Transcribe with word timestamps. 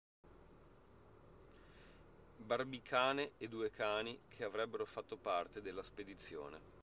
Barbicane 2.39 3.33
e 3.37 3.47
due 3.47 3.69
cani 3.69 4.17
che 4.29 4.43
avrebbero 4.43 4.83
fatto 4.83 5.15
parte 5.15 5.61
della 5.61 5.83
spedizione 5.83 6.79